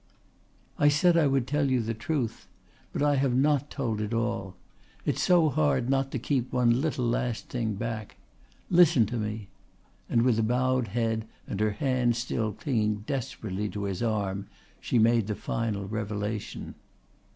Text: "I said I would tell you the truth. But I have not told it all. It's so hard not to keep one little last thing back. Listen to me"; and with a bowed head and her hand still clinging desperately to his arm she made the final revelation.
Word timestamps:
"I 0.79 0.87
said 0.87 1.15
I 1.15 1.27
would 1.27 1.45
tell 1.45 1.69
you 1.69 1.79
the 1.79 1.93
truth. 1.93 2.47
But 2.91 3.03
I 3.03 3.17
have 3.17 3.35
not 3.35 3.69
told 3.69 4.01
it 4.01 4.15
all. 4.15 4.55
It's 5.05 5.21
so 5.21 5.49
hard 5.49 5.91
not 5.91 6.09
to 6.09 6.17
keep 6.17 6.51
one 6.51 6.81
little 6.81 7.05
last 7.07 7.49
thing 7.49 7.75
back. 7.75 8.15
Listen 8.71 9.05
to 9.05 9.17
me"; 9.17 9.49
and 10.09 10.23
with 10.23 10.39
a 10.39 10.41
bowed 10.41 10.87
head 10.87 11.27
and 11.47 11.59
her 11.59 11.73
hand 11.73 12.15
still 12.15 12.51
clinging 12.51 13.03
desperately 13.05 13.69
to 13.69 13.83
his 13.83 14.01
arm 14.01 14.47
she 14.79 14.97
made 14.97 15.27
the 15.27 15.35
final 15.35 15.87
revelation. 15.87 16.73